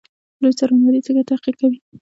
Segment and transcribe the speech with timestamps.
[0.41, 1.77] لوی څارنوالي څنګه تحقیق کوي؟